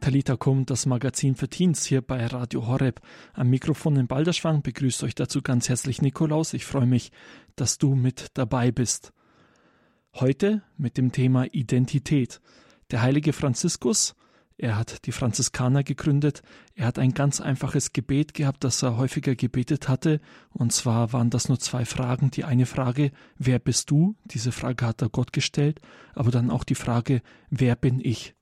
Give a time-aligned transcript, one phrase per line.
[0.00, 3.02] Talita Kum, das Magazin für Teens hier bei Radio Horeb.
[3.34, 6.54] Am Mikrofon in Balderschwang begrüßt euch dazu ganz herzlich Nikolaus.
[6.54, 7.12] Ich freue mich,
[7.54, 9.12] dass du mit dabei bist.
[10.14, 12.40] Heute mit dem Thema Identität.
[12.90, 14.14] Der heilige Franziskus,
[14.56, 16.42] er hat die Franziskaner gegründet.
[16.74, 20.22] Er hat ein ganz einfaches Gebet gehabt, das er häufiger gebetet hatte.
[20.48, 22.30] Und zwar waren das nur zwei Fragen.
[22.30, 24.16] Die eine Frage, wer bist du?
[24.24, 25.78] Diese Frage hat er Gott gestellt.
[26.14, 27.20] Aber dann auch die Frage,
[27.50, 28.34] wer bin ich?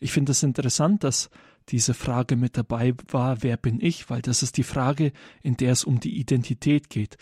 [0.00, 1.30] Ich finde es interessant, dass
[1.68, 5.12] diese Frage mit dabei war, wer bin ich, weil das ist die Frage,
[5.42, 7.16] in der es um die Identität geht.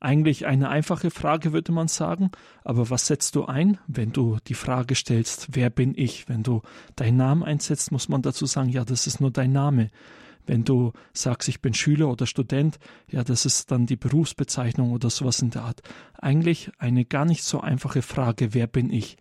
[0.00, 2.30] Eigentlich eine einfache Frage, würde man sagen,
[2.62, 6.28] aber was setzt du ein, wenn du die Frage stellst, wer bin ich?
[6.28, 6.62] Wenn du
[6.96, 9.90] deinen Namen einsetzt, muss man dazu sagen, ja, das ist nur dein Name.
[10.46, 12.78] Wenn du sagst, ich bin Schüler oder Student,
[13.10, 15.80] ja, das ist dann die Berufsbezeichnung oder sowas in der Art.
[16.14, 19.16] Eigentlich eine gar nicht so einfache Frage, wer bin ich?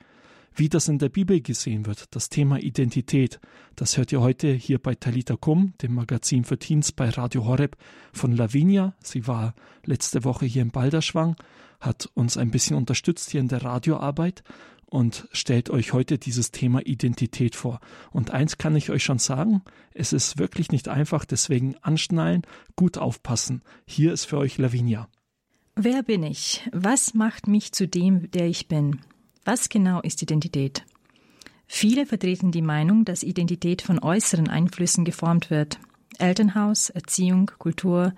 [0.56, 3.40] Wie das in der Bibel gesehen wird, das Thema Identität,
[3.76, 7.76] das hört ihr heute hier bei Talita Kum, dem Magazin für Teens bei Radio Horeb
[8.12, 8.94] von Lavinia.
[9.04, 11.36] Sie war letzte Woche hier in Balderschwang,
[11.80, 14.44] hat uns ein bisschen unterstützt hier in der Radioarbeit
[14.86, 17.80] und stellt euch heute dieses Thema Identität vor.
[18.12, 19.64] Und eins kann ich euch schon sagen,
[19.96, 22.44] es ist wirklich nicht einfach, deswegen anschnallen,
[22.76, 23.64] gut aufpassen.
[23.88, 25.10] Hier ist für euch Lavinia.
[25.76, 26.70] Wer bin ich?
[26.72, 29.00] Was macht mich zu dem, der ich bin?
[29.46, 30.86] Was genau ist Identität?
[31.68, 35.80] Viele vertreten die Meinung, dass Identität von äußeren Einflüssen geformt wird.
[36.18, 38.14] Elternhaus, Erziehung, Kultur,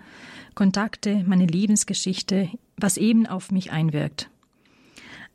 [0.54, 4.30] Kontakte, meine Lebensgeschichte, was eben auf mich einwirkt.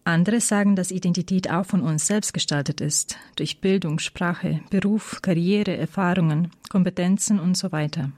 [0.04, 5.76] Andere sagen, dass Identität auch von uns selbst gestaltet ist, durch Bildung, Sprache, Beruf, Karriere,
[5.76, 8.12] Erfahrungen, Kompetenzen und so weiter.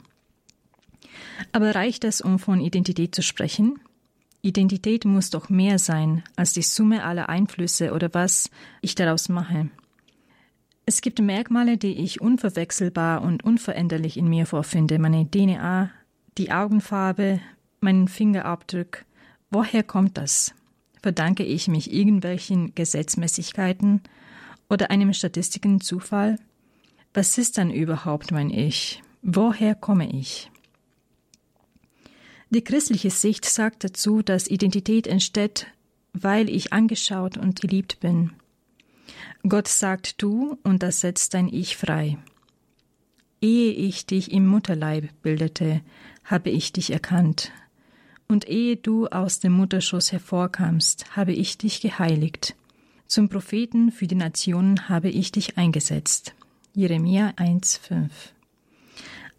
[1.51, 3.79] Aber reicht es, um von Identität zu sprechen?
[4.43, 9.69] Identität muss doch mehr sein als die Summe aller Einflüsse oder was ich daraus mache.
[10.85, 14.99] Es gibt Merkmale, die ich unverwechselbar und unveränderlich in mir vorfinde.
[14.99, 15.91] Meine DNA,
[16.37, 17.39] die Augenfarbe,
[17.79, 19.05] meinen Fingerabdruck.
[19.49, 20.53] Woher kommt das?
[21.01, 24.01] Verdanke ich mich irgendwelchen Gesetzmäßigkeiten
[24.69, 26.37] oder einem statistischen Zufall?
[27.13, 29.01] Was ist dann überhaupt mein Ich?
[29.21, 30.51] Woher komme ich?
[32.53, 35.65] Die christliche Sicht sagt dazu, dass Identität entsteht,
[36.13, 38.33] weil ich angeschaut und geliebt bin.
[39.41, 42.19] Gott sagt du und das setzt dein Ich frei.
[43.41, 45.81] Ehe ich dich im Mutterleib bildete,
[46.25, 47.51] habe ich dich erkannt.
[48.27, 52.55] Und ehe du aus dem Mutterschoß hervorkamst, habe ich dich geheiligt.
[53.07, 56.35] Zum Propheten für die Nationen habe ich dich eingesetzt.
[56.75, 58.32] Jeremia 1,5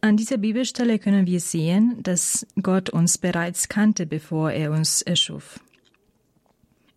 [0.04, 5.60] an dieser Bibelstelle können wir sehen, dass Gott uns bereits kannte, bevor er uns erschuf.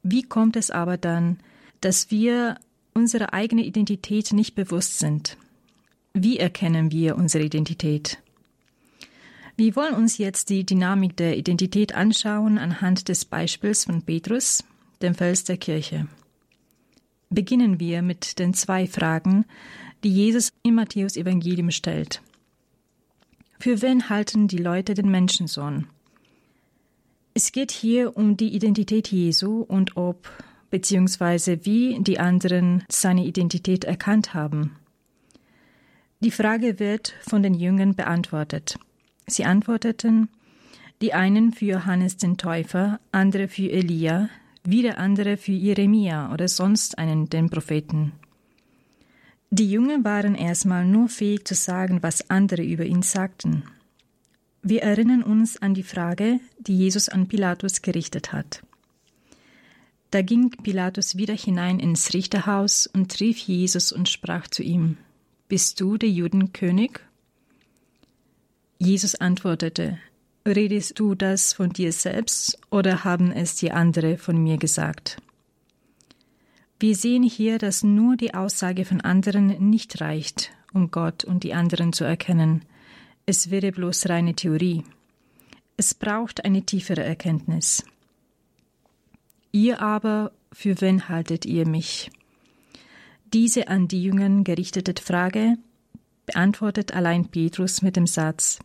[0.03, 1.39] Wie kommt es aber dann,
[1.79, 2.59] dass wir
[2.93, 5.37] unserer eigenen Identität nicht bewusst sind?
[6.13, 8.17] Wie erkennen wir unsere Identität?
[9.55, 14.65] Wir wollen uns jetzt die Dynamik der Identität anschauen anhand des Beispiels von Petrus,
[15.01, 16.09] dem Fels der Kirche.
[17.29, 19.45] Beginnen wir mit den zwei Fragen,
[20.03, 22.21] die Jesus im Matthäus Evangelium stellt.
[23.59, 25.87] Für wen halten die Leute den Menschensohn?
[27.33, 30.29] Es geht hier um die Identität Jesu und ob
[30.69, 31.59] bzw.
[31.63, 34.75] wie die anderen seine Identität erkannt haben.
[36.19, 38.79] Die Frage wird von den Jüngern beantwortet.
[39.27, 40.29] Sie antworteten,
[41.01, 44.29] die einen für Johannes den Täufer, andere für Elia,
[44.63, 48.13] wieder andere für Jeremia oder sonst einen den Propheten.
[49.49, 53.63] Die Jungen waren erstmal nur fähig zu sagen, was andere über ihn sagten.
[54.61, 58.61] Wir erinnern uns an die Frage, die Jesus an Pilatus gerichtet hat.
[60.11, 64.97] Da ging Pilatus wieder hinein ins Richterhaus und rief Jesus und sprach zu ihm,
[65.47, 66.99] Bist du der Judenkönig?
[68.79, 69.99] Jesus antwortete,
[70.45, 75.17] Redest du das von dir selbst oder haben es dir andere von mir gesagt?
[76.79, 81.53] Wir sehen hier, dass nur die Aussage von anderen nicht reicht, um Gott und die
[81.53, 82.63] anderen zu erkennen.
[83.25, 84.83] Es wäre bloß reine Theorie.
[85.75, 87.83] Es braucht eine tiefere Erkenntnis.
[89.51, 92.11] Ihr aber, für wen haltet ihr mich?
[93.33, 95.57] Diese an die Jüngern gerichtete Frage
[96.27, 98.59] beantwortet allein Petrus mit dem Satz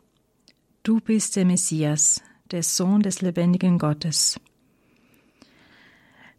[0.82, 4.38] Du bist der Messias, der Sohn des lebendigen Gottes.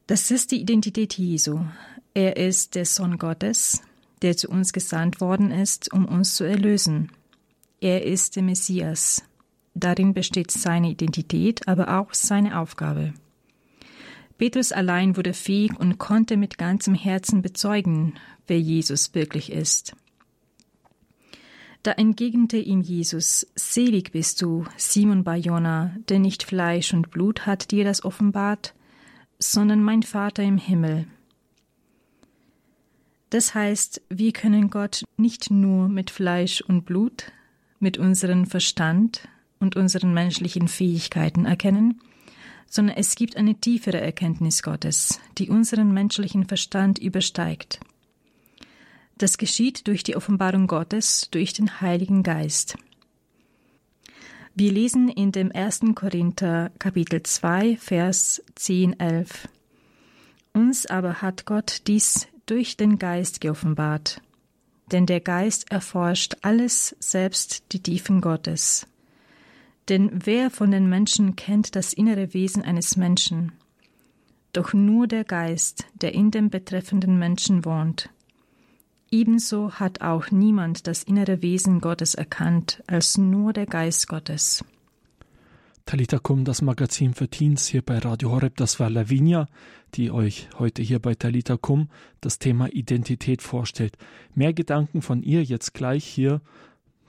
[0.07, 1.61] Das ist die Identität Jesu.
[2.13, 3.81] Er ist der Sohn Gottes,
[4.21, 7.09] der zu uns gesandt worden ist, um uns zu erlösen.
[7.79, 9.23] Er ist der Messias.
[9.75, 13.13] Darin besteht seine Identität, aber auch seine Aufgabe.
[14.37, 18.15] Petrus allein wurde fähig und konnte mit ganzem Herzen bezeugen,
[18.45, 19.95] wer Jesus wirklich ist.
[21.81, 27.71] Da entgegnete ihm Jesus, Selig bist du, Simon Barjona, denn nicht Fleisch und Blut hat
[27.71, 28.73] dir das offenbart,
[29.51, 31.05] sondern mein Vater im Himmel.
[33.29, 37.31] Das heißt, wir können Gott nicht nur mit Fleisch und Blut,
[37.79, 39.27] mit unserem Verstand
[39.59, 41.99] und unseren menschlichen Fähigkeiten erkennen,
[42.67, 47.79] sondern es gibt eine tiefere Erkenntnis Gottes, die unseren menschlichen Verstand übersteigt.
[49.17, 52.77] Das geschieht durch die Offenbarung Gottes, durch den Heiligen Geist.
[54.55, 55.81] Wir lesen in dem 1.
[55.95, 59.49] Korinther Kapitel 2, Vers 10, 11.
[60.53, 64.21] Uns aber hat Gott dies durch den Geist geoffenbart.
[64.91, 68.85] Denn der Geist erforscht alles, selbst die Tiefen Gottes.
[69.89, 73.53] Denn wer von den Menschen kennt das innere Wesen eines Menschen?
[74.51, 78.11] Doch nur der Geist, der in dem betreffenden Menschen wohnt.
[79.13, 84.65] Ebenso hat auch niemand das innere Wesen Gottes erkannt, als nur der Geist Gottes.
[85.85, 89.45] Talita Kum, das Magazin für Teens hier bei Radio Horeb, das war Lavinia,
[89.93, 91.89] die euch heute hier bei Talita Kum
[92.21, 93.99] das Thema Identität vorstellt.
[94.33, 96.41] Mehr Gedanken von ihr jetzt gleich hier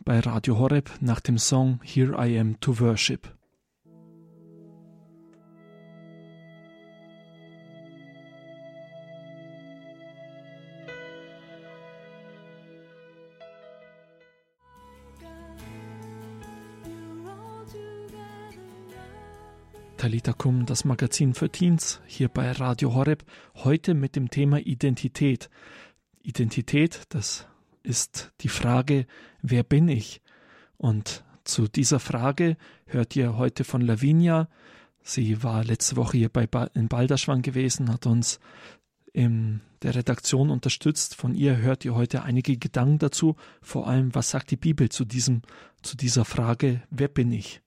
[0.04, 3.34] bei Radio Horeb nach dem Song Here I Am to Worship.
[20.04, 20.34] Talita
[20.66, 23.24] das Magazin für Teens, hier bei Radio Horeb,
[23.54, 25.48] heute mit dem Thema Identität.
[26.22, 27.46] Identität, das
[27.82, 29.06] ist die Frage,
[29.40, 30.20] wer bin ich?
[30.76, 34.50] Und zu dieser Frage hört ihr heute von Lavinia.
[35.00, 38.40] Sie war letzte Woche hier bei ba in Balderschwang gewesen, hat uns
[39.14, 41.14] in der Redaktion unterstützt.
[41.14, 43.36] Von ihr hört ihr heute einige Gedanken dazu.
[43.62, 45.40] Vor allem, was sagt die Bibel zu diesem,
[45.80, 47.63] zu dieser Frage, wer bin ich?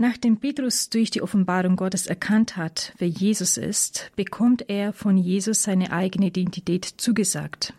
[0.00, 5.64] Nachdem Petrus durch die Offenbarung Gottes erkannt hat, wer Jesus ist, bekommt er von Jesus
[5.64, 7.74] seine eigene Identität zugesagt.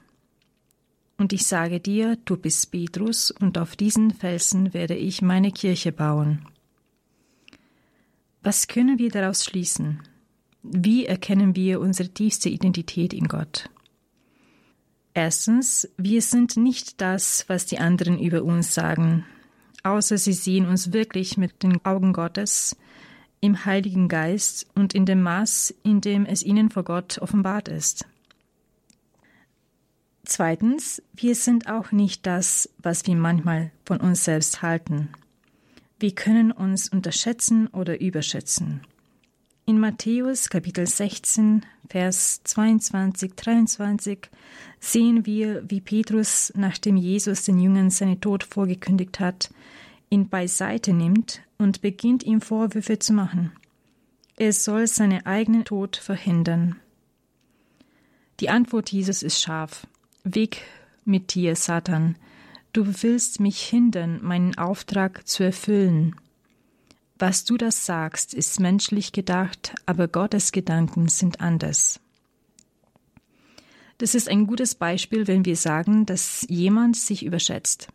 [1.18, 5.92] Und ich sage dir, du bist Petrus, und auf diesen Felsen werde ich meine Kirche
[5.92, 6.46] bauen.
[8.44, 10.04] Was können wir daraus schließen?
[10.62, 13.68] Wie erkennen wir unsere tiefste Identität in Gott?
[15.16, 19.26] Erstens, wir sind nicht das, was die anderen über uns sagen,
[19.84, 22.76] außer sie sehen uns wirklich mit den Augen Gottes,
[23.40, 28.06] im Heiligen Geist und in dem Maß, in dem es ihnen vor Gott offenbart ist.
[30.24, 35.10] Zweitens, wir sind auch nicht das, was wir manchmal von uns selbst halten.
[36.00, 38.82] Wir können uns unterschätzen oder überschätzen.
[39.66, 44.30] In Matthäus Kapitel 16, Vers 22, 23
[44.80, 49.52] sehen wir, wie Petrus, nachdem Jesus den Jüngern seinen Tod vorgekündigt hat,
[50.10, 53.52] ihn beiseite nimmt und beginnt ihm Vorwürfe zu machen.
[54.36, 56.78] Er soll seinen eigenen Tod verhindern.
[58.40, 59.86] Die Antwort Jesus ist scharf.
[60.24, 60.64] Weg
[61.06, 62.16] mit dir, Satan.
[62.74, 66.16] Du willst mich hindern, meinen Auftrag zu erfüllen.
[67.22, 72.00] Was du das sagst, ist menschlich gedacht, aber Gottes Gedanken sind anders.
[74.00, 77.90] Das ist ein gutes Beispiel, wenn wir sagen, dass jemand sich überschätzt.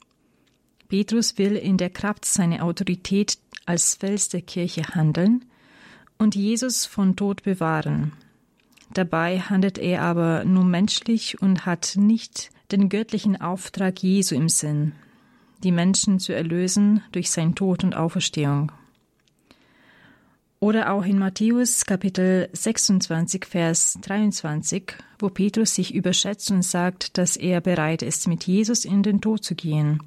[0.86, 5.44] Petrus will in der Kraft seiner Autorität als Fels der Kirche handeln
[6.18, 8.12] und Jesus von Tod bewahren.
[8.94, 14.92] Dabei handelt er aber nur menschlich und hat nicht den göttlichen Auftrag Jesu im Sinn,
[15.64, 18.70] die Menschen zu erlösen durch sein Tod und Auferstehung.
[20.66, 27.36] Oder auch in Matthäus Kapitel 26, Vers 23, wo Petrus sich überschätzt und sagt, dass
[27.36, 30.02] er bereit ist, mit Jesus in den Tod zu gehen.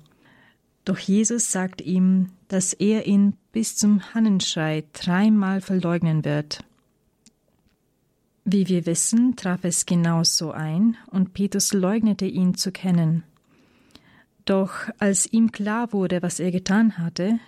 [0.83, 6.61] Doch Jesus sagt ihm, dass er ihn bis zum Hannenschrei dreimal verleugnen wird.
[8.43, 13.23] Wie wir wissen, traf es genauso ein, und Petrus leugnete ihn zu kennen.
[14.43, 17.39] Doch als ihm klar wurde, was er getan hatte,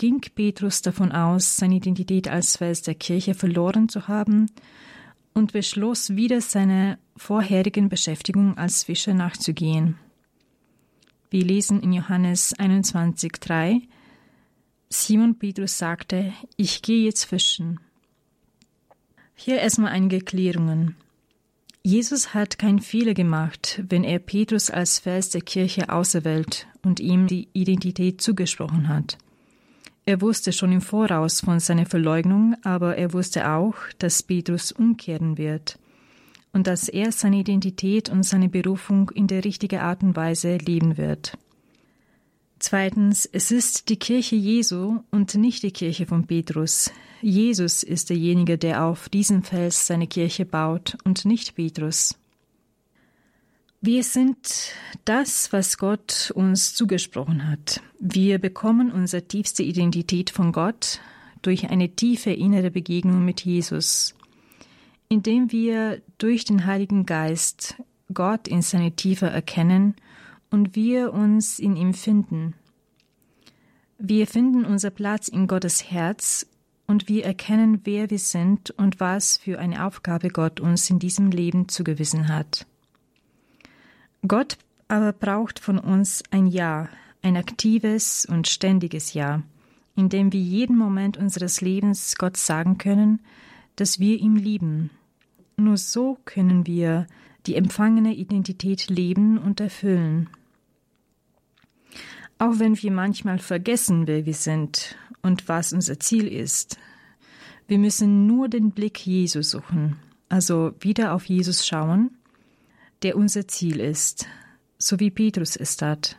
[0.00, 4.50] ging Petrus davon aus, seine Identität als Fels der Kirche verloren zu haben
[5.34, 9.98] und beschloss wieder seiner vorherigen Beschäftigung als Fischer nachzugehen.
[11.28, 13.82] Wir lesen in Johannes 21,3
[14.88, 17.78] Simon Petrus sagte, ich gehe jetzt fischen.
[19.34, 20.96] Hier erstmal einige Klärungen.
[21.82, 27.26] Jesus hat keinen Fehler gemacht, wenn er Petrus als Fels der Kirche auserwählt und ihm
[27.26, 29.18] die Identität zugesprochen hat.
[30.06, 35.38] Er wusste schon im Voraus von seiner Verleugnung, aber er wusste auch, dass Petrus umkehren
[35.38, 35.78] wird
[36.52, 40.96] und dass er seine Identität und seine Berufung in der richtigen Art und Weise leben
[40.96, 41.38] wird.
[42.58, 46.92] Zweitens, es ist die Kirche Jesu und nicht die Kirche von Petrus.
[47.22, 52.18] Jesus ist derjenige, der auf diesem Fels seine Kirche baut und nicht Petrus.
[53.82, 54.74] Wir sind
[55.06, 57.80] das, was Gott uns zugesprochen hat.
[57.98, 61.00] Wir bekommen unsere tiefste Identität von Gott
[61.40, 64.14] durch eine tiefe innere Begegnung mit Jesus,
[65.08, 67.76] indem wir durch den Heiligen Geist
[68.12, 69.94] Gott in seine Tiefe erkennen
[70.50, 72.52] und wir uns in ihm finden.
[73.96, 76.46] Wir finden unser Platz in Gottes Herz
[76.86, 81.30] und wir erkennen, wer wir sind und was für eine Aufgabe Gott uns in diesem
[81.30, 82.66] Leben zugewiesen hat.
[84.26, 84.58] Gott
[84.88, 86.88] aber braucht von uns ein Ja,
[87.22, 89.42] ein aktives und ständiges Ja,
[89.96, 93.20] in dem wir jeden Moment unseres Lebens Gott sagen können,
[93.76, 94.90] dass wir ihn lieben.
[95.56, 97.06] Nur so können wir
[97.46, 100.28] die empfangene Identität leben und erfüllen.
[102.38, 106.78] Auch wenn wir manchmal vergessen, wer wir sind und was unser Ziel ist,
[107.68, 109.96] wir müssen nur den Blick Jesu suchen,
[110.28, 112.10] also wieder auf Jesus schauen,
[113.02, 114.26] der unser Ziel ist,
[114.78, 116.18] so wie Petrus es tat.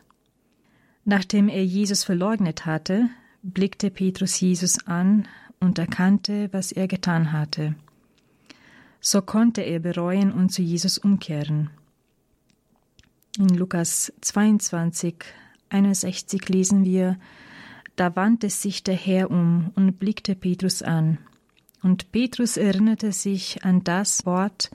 [1.04, 3.08] Nachdem er Jesus verleugnet hatte,
[3.42, 5.26] blickte Petrus Jesus an
[5.60, 7.74] und erkannte, was er getan hatte.
[9.00, 11.70] So konnte er bereuen und zu Jesus umkehren.
[13.38, 15.24] In Lukas 22,
[15.70, 17.18] 61 lesen wir,
[17.96, 21.18] da wandte sich der Herr um und blickte Petrus an.
[21.82, 24.70] Und Petrus erinnerte sich an das Wort,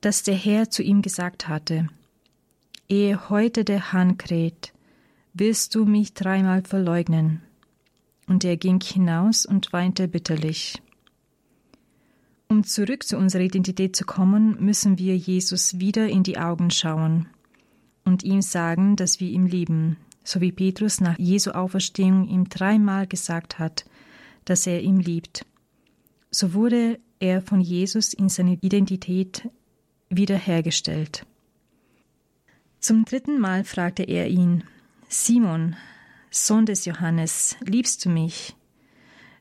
[0.00, 1.88] das der Herr zu ihm gesagt hatte.
[2.88, 4.72] Ehe heute der Hahn kräht,
[5.34, 7.42] wirst du mich dreimal verleugnen.
[8.26, 10.80] Und er ging hinaus und weinte bitterlich.
[12.48, 17.28] Um zurück zu unserer Identität zu kommen, müssen wir Jesus wieder in die Augen schauen
[18.04, 23.06] und ihm sagen, dass wir ihm lieben, so wie Petrus nach Jesu Auferstehung ihm dreimal
[23.06, 23.84] gesagt hat,
[24.44, 25.46] dass er ihn liebt.
[26.32, 29.48] So wurde er von Jesus in seine Identität
[30.10, 31.24] wiederhergestellt.
[32.80, 34.64] Zum dritten Mal fragte er ihn,
[35.08, 35.76] Simon,
[36.30, 38.54] Sohn des Johannes, liebst du mich?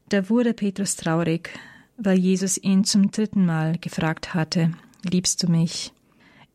[0.09, 1.49] Da wurde Petrus traurig,
[1.97, 4.71] weil Jesus ihn zum dritten Mal gefragt hatte,
[5.03, 5.93] liebst du mich?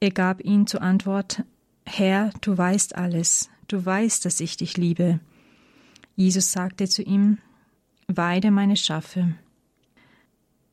[0.00, 1.44] Er gab ihm zur Antwort,
[1.86, 5.20] Herr, du weißt alles, du weißt, dass ich dich liebe.
[6.16, 7.38] Jesus sagte zu ihm,
[8.06, 9.34] Weide meine Schafe.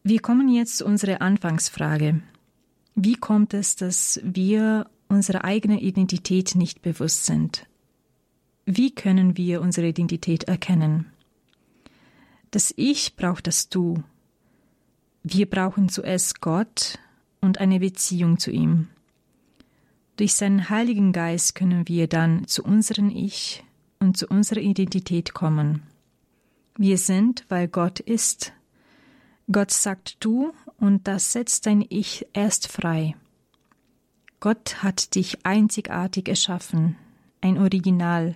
[0.04, 2.22] Wir kommen jetzt zu unserer Anfangsfrage.
[2.96, 7.66] Wie kommt es, dass wir unserer eigenen Identität nicht bewusst sind?
[8.66, 11.12] Wie können wir unsere Identität erkennen?
[12.52, 14.04] Das Ich braucht das Du.
[15.24, 17.00] Wir brauchen zuerst Gott
[17.40, 18.88] und eine Beziehung zu ihm.
[20.18, 23.64] Durch seinen Heiligen Geist können wir dann zu unserem Ich
[24.00, 25.84] und zu unserer Identität kommen.
[26.78, 28.54] Wir sind, weil Gott ist.
[29.52, 33.16] Gott sagt du und das setzt dein Ich erst frei.
[34.42, 36.98] Gott hat dich einzigartig erschaffen,
[37.40, 38.36] ein Original,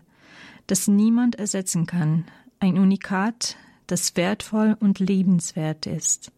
[0.68, 2.24] das niemand ersetzen kann,
[2.60, 6.32] ein Unikat, das wertvoll und lebenswert ist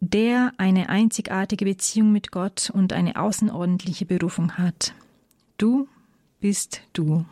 [0.00, 4.94] der eine einzigartige Beziehung mit Gott und eine außerordentliche Berufung hat.
[5.56, 5.88] Du
[6.40, 7.24] bist du.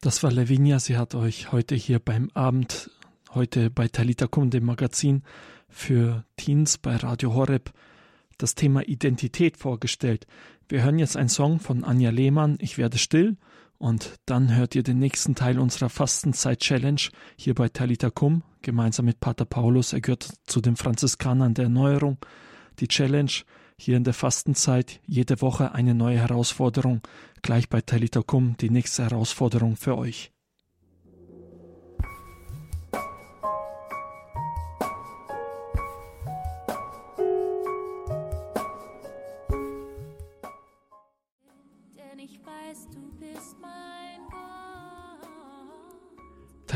[0.00, 0.78] Das war Lavinia.
[0.78, 2.90] Sie hat euch heute hier beim Abend,
[3.34, 5.22] heute bei Talita Kum, dem Magazin
[5.68, 7.72] für Teens bei Radio Horeb,
[8.38, 10.26] das Thema Identität vorgestellt.
[10.68, 13.36] Wir hören jetzt einen Song von Anja Lehmann, Ich werde still,
[13.78, 17.02] und dann hört ihr den nächsten Teil unserer Fastenzeit-Challenge
[17.36, 19.92] hier bei Talita Kum, gemeinsam mit Pater Paulus.
[19.92, 22.18] Er gehört zu den Franziskanern der Erneuerung.
[22.80, 23.30] Die Challenge
[23.76, 27.02] hier in der Fastenzeit, jede Woche eine neue Herausforderung.
[27.42, 30.32] Gleich bei Talita Kum die nächste Herausforderung für euch.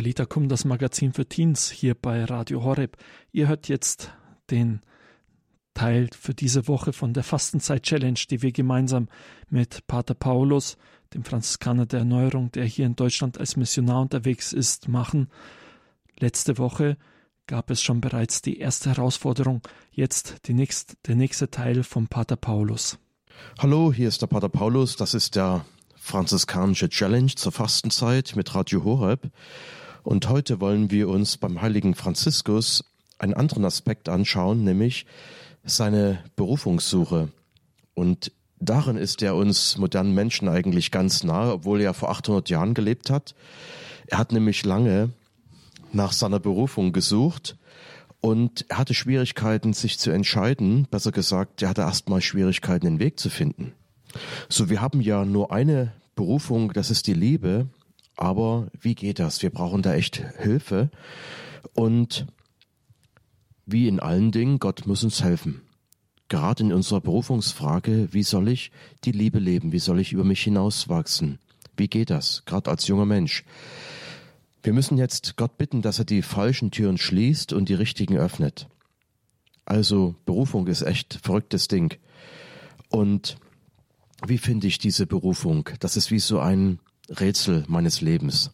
[0.08, 2.96] Talita Kum, das Magazin für Teens hier bei Radio Horeb.
[3.30, 4.10] Ihr hört jetzt
[4.50, 4.80] den
[5.74, 9.08] Teil für diese Woche von der Fastenzeit Challenge, die wir gemeinsam
[9.50, 10.78] mit Pater Paulus,
[11.12, 15.28] dem Franziskaner der Erneuerung, der hier in Deutschland als Missionar unterwegs ist, machen.
[16.18, 16.96] Letzte Woche
[17.46, 19.60] gab es schon bereits die erste Herausforderung,
[19.90, 22.98] jetzt nächst, der nächste Teil vom Pater Paulus.
[23.58, 28.84] Hallo, hier ist der Pater Paulus, das ist der franziskanische Challenge zur Fastenzeit mit Radio
[28.84, 29.30] Horeb.
[30.08, 32.82] Und heute wollen wir uns beim heiligen Franziskus
[33.18, 35.04] einen anderen Aspekt anschauen, nämlich
[35.64, 37.28] seine Berufungssuche.
[37.92, 42.72] Und darin ist er uns modernen Menschen eigentlich ganz nahe, obwohl er vor 800 Jahren
[42.72, 43.34] gelebt hat.
[44.06, 45.10] Er hat nämlich lange
[45.92, 47.58] nach seiner Berufung gesucht
[48.22, 50.88] und er hatte Schwierigkeiten, sich zu entscheiden.
[50.90, 53.74] Besser gesagt, er hatte erstmal Schwierigkeiten, den Weg zu finden.
[54.48, 57.68] So, wir haben ja nur eine Berufung, das ist die Liebe.
[58.18, 59.42] Aber wie geht das?
[59.42, 60.90] Wir brauchen da echt Hilfe.
[61.72, 62.26] Und
[63.64, 65.62] wie in allen Dingen, Gott muss uns helfen.
[66.26, 68.72] Gerade in unserer Berufungsfrage, wie soll ich
[69.04, 69.70] die Liebe leben?
[69.70, 71.38] Wie soll ich über mich hinauswachsen?
[71.76, 72.42] Wie geht das?
[72.44, 73.44] Gerade als junger Mensch.
[74.64, 78.66] Wir müssen jetzt Gott bitten, dass er die falschen Türen schließt und die richtigen öffnet.
[79.64, 81.96] Also Berufung ist echt verrücktes Ding.
[82.88, 83.36] Und
[84.26, 85.68] wie finde ich diese Berufung?
[85.78, 88.50] Das ist wie so ein Rätsel meines Lebens.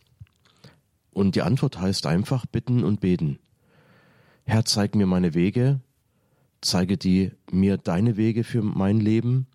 [1.10, 3.38] Und die Antwort heißt einfach bitten und beten.
[4.44, 5.80] Herr, zeig mir meine Wege,
[6.60, 9.46] zeige die mir deine Wege für mein Leben.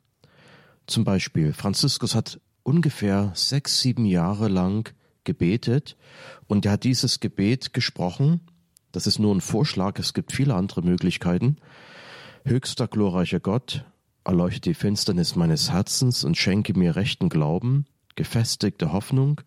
[0.88, 5.98] Zum Beispiel, Franziskus hat ungefähr sechs, sieben Jahre lang gebetet
[6.48, 8.42] und er hat dieses Gebet gesprochen.
[8.92, 11.58] Das ist nur ein Vorschlag, es gibt viele andere Möglichkeiten.
[12.46, 13.86] Höchster glorreicher Gott,
[14.24, 17.86] erleuchte die Finsternis meines Herzens und schenke mir rechten Glauben,
[18.20, 19.40] gefestigte Hoffnung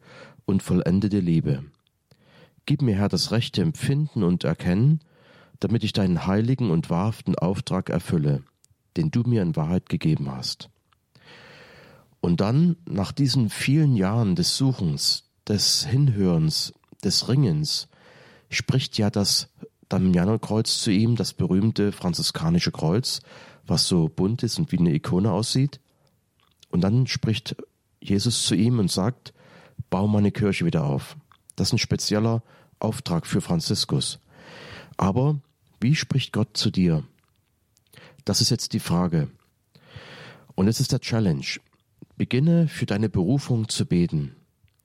[0.46, 1.62] und vollendete Liebe.
[2.64, 5.00] Gib mir, Herr, das rechte Empfinden und Erkennen,
[5.60, 8.44] damit ich deinen heiligen und wahrhaften Auftrag erfülle,
[8.96, 10.70] den du mir in Wahrheit gegeben hast.
[12.22, 16.72] Und dann, nach diesen vielen Jahren des Suchens, des Hinhörens,
[17.04, 17.88] des Ringens
[18.48, 19.50] spricht ja das
[19.90, 23.20] Damianerkreuz zu ihm, das berühmte franziskanische Kreuz,
[23.66, 25.78] was so bunt ist und wie eine Ikone aussieht.
[26.70, 27.54] Und dann spricht
[28.02, 29.32] Jesus zu ihm und sagt,
[29.90, 31.16] bau meine Kirche wieder auf.
[31.56, 32.42] Das ist ein spezieller
[32.78, 34.18] Auftrag für Franziskus.
[34.96, 35.40] Aber
[35.80, 37.04] wie spricht Gott zu dir?
[38.24, 39.28] Das ist jetzt die Frage.
[40.54, 41.46] Und es ist der Challenge.
[42.16, 44.36] Beginne für deine Berufung zu beten,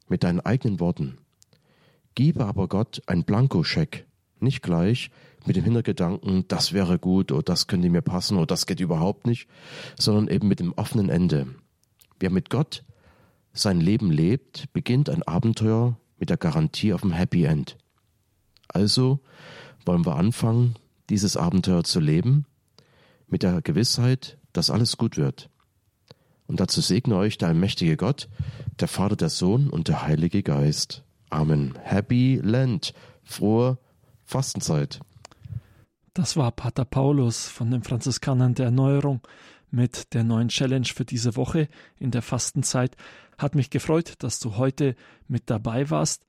[0.07, 1.17] mit deinen eigenen Worten.
[2.15, 4.07] Gebe aber Gott ein Blankoscheck,
[4.39, 5.11] nicht gleich
[5.45, 9.27] mit dem Hintergedanken, das wäre gut oder das könnte mir passen oder das geht überhaupt
[9.27, 9.47] nicht,
[9.97, 11.47] sondern eben mit dem offenen Ende.
[12.19, 12.83] Wer mit Gott
[13.59, 17.77] sein Leben lebt, beginnt ein Abenteuer mit der Garantie auf ein Happy End.
[18.67, 19.19] Also
[19.85, 20.75] wollen wir anfangen,
[21.09, 22.45] dieses Abenteuer zu leben,
[23.27, 25.49] mit der Gewissheit, dass alles gut wird.
[26.47, 28.29] Und dazu segne euch der allmächtige Gott,
[28.79, 31.03] der Vater, der Sohn und der Heilige Geist.
[31.29, 31.77] Amen.
[31.83, 32.93] Happy Lent.
[33.23, 33.77] Frohe
[34.23, 35.01] Fastenzeit.
[36.13, 39.21] Das war Pater Paulus von den Franziskanern der Erneuerung
[39.69, 41.67] mit der neuen Challenge für diese Woche
[41.99, 42.95] in der Fastenzeit.
[43.37, 44.95] Hat mich gefreut, dass du heute
[45.27, 46.25] mit dabei warst.